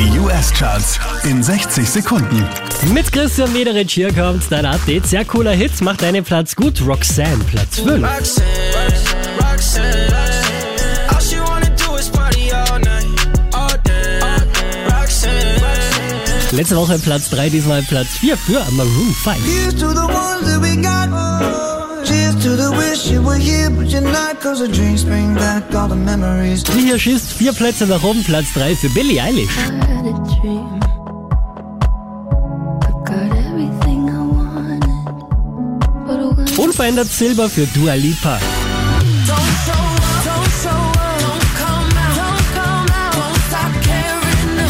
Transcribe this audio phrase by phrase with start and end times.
[0.00, 2.42] Die US-Charts in 60 Sekunden.
[2.94, 5.06] Mit Christian Mederich hier kommt dein Update.
[5.06, 6.80] Sehr cooler Hit, macht deinen Platz gut.
[6.80, 8.02] Roxanne, Platz 5.
[8.02, 8.46] Roxanne,
[9.38, 10.08] Roxanne,
[11.10, 13.04] all she wanna do is party all night,
[13.52, 14.20] all day.
[14.86, 15.60] Roxanne,
[16.52, 19.36] Letzte Woche Platz 3, diesmal Platz 4 für Maroon 5.
[22.40, 24.40] Cheers to the wish you were here, but you're not.
[24.40, 26.62] Cause the drinks bring back all the memories.
[26.64, 29.50] Die hier schießt vier Plätze nach oben, Platz 3 für Billie Eilish.
[36.56, 38.38] Unverändert Silber für Dua Lipa.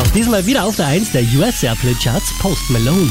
[0.00, 3.10] Auch diesmal wieder auf der 1 der US Airplay Charts, Post Malone.